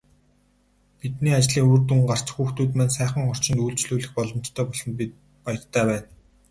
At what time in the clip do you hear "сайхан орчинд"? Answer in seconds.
2.97-3.61